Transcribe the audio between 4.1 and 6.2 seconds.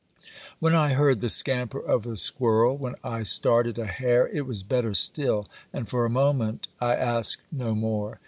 it was better still, and for a